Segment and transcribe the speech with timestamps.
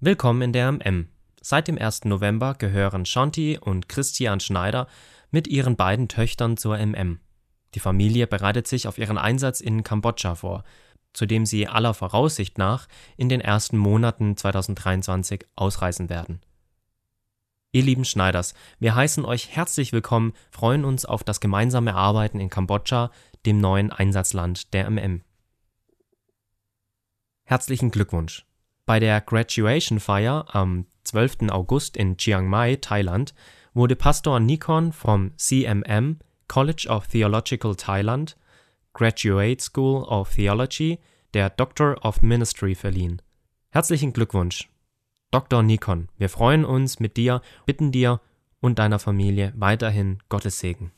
[0.00, 1.08] Willkommen in der MM.
[1.40, 2.04] Seit dem 1.
[2.04, 4.88] November gehören Shanti und Christian Schneider
[5.30, 7.20] mit ihren beiden Töchtern zur MM.
[7.74, 10.64] Die Familie bereitet sich auf ihren Einsatz in Kambodscha vor,
[11.12, 16.40] zu dem sie aller Voraussicht nach in den ersten Monaten 2023 ausreisen werden.
[17.70, 22.50] Ihr lieben Schneiders, wir heißen euch herzlich willkommen, freuen uns auf das gemeinsame Arbeiten in
[22.50, 23.10] Kambodscha,
[23.46, 25.22] dem neuen Einsatzland der MM.
[27.44, 28.44] Herzlichen Glückwunsch!
[28.86, 31.48] Bei der Graduation Feier am 12.
[31.48, 33.34] August in Chiang Mai, Thailand,
[33.72, 38.36] wurde Pastor Nikon vom CMM College of Theological Thailand
[38.92, 40.98] Graduate School of Theology
[41.32, 43.22] der Doctor of Ministry verliehen.
[43.70, 44.68] Herzlichen Glückwunsch,
[45.30, 45.62] Dr.
[45.62, 46.08] Nikon.
[46.18, 48.20] Wir freuen uns mit dir, bitten dir
[48.60, 50.92] und deiner Familie weiterhin Gottes Segen.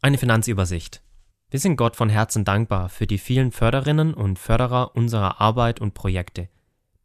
[0.00, 1.02] Eine Finanzübersicht.
[1.50, 5.92] Wir sind Gott von Herzen dankbar für die vielen Förderinnen und Förderer unserer Arbeit und
[5.92, 6.48] Projekte.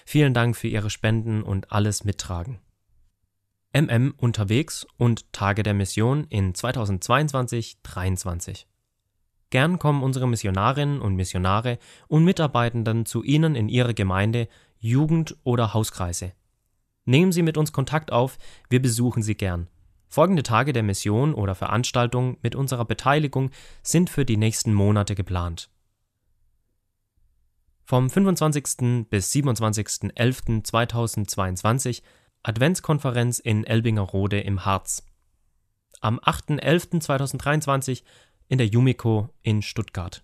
[0.05, 2.59] Vielen Dank für Ihre Spenden und alles Mittragen.
[3.73, 8.65] MM unterwegs und Tage der Mission in 2022-23.
[9.53, 15.75] Gern kommen unsere Missionarinnen und Missionare und Mitarbeitenden zu Ihnen in Ihre Gemeinde, Jugend oder
[15.75, 16.33] Hauskreise.
[17.05, 18.39] Nehmen Sie mit uns Kontakt auf,
[18.71, 19.69] wir besuchen Sie gern.
[20.09, 23.51] Folgende Tage der Mission oder Veranstaltungen mit unserer Beteiligung
[23.83, 25.69] sind für die nächsten Monate geplant.
[27.85, 29.05] Vom 25.
[29.11, 32.01] bis 27.11.2022
[32.43, 35.05] Adventskonferenz in Elbingerode im Harz.
[36.01, 38.03] Am 8.11.2023
[38.49, 40.23] in der Yumiko in Stuttgart.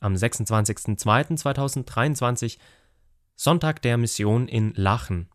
[0.00, 2.58] Am 26.02.2023
[3.34, 5.28] Sonntag der Mission in Lachen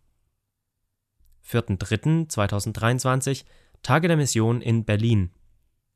[1.48, 3.46] 4.3.2023
[3.82, 5.32] Tage der Mission in Berlin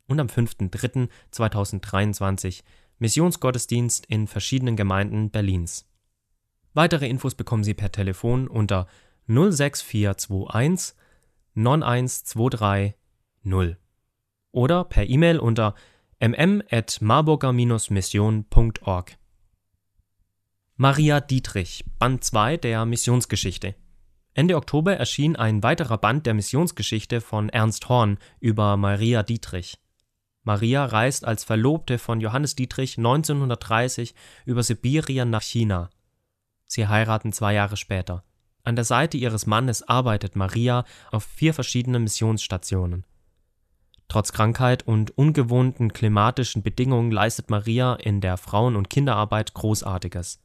[0.07, 2.63] und am 5.3.2023
[2.99, 5.87] Missionsgottesdienst in verschiedenen Gemeinden Berlins.
[6.73, 8.87] Weitere Infos bekommen Sie per Telefon unter
[9.27, 10.95] 06421
[11.53, 12.95] 91230
[14.51, 15.75] oder per E-Mail unter
[16.19, 19.17] mm@marburger-mission.org.
[20.75, 23.75] Maria Dietrich, Band 2 der Missionsgeschichte.
[24.33, 29.79] Ende Oktober erschien ein weiterer Band der Missionsgeschichte von Ernst Horn über Maria Dietrich.
[30.43, 35.89] Maria reist als Verlobte von Johannes Dietrich 1930 über Sibirien nach China.
[36.67, 38.23] Sie heiraten zwei Jahre später.
[38.63, 43.05] An der Seite ihres Mannes arbeitet Maria auf vier verschiedenen Missionsstationen.
[44.07, 50.39] Trotz Krankheit und ungewohnten klimatischen Bedingungen leistet Maria in der Frauen- und Kinderarbeit Großartiges.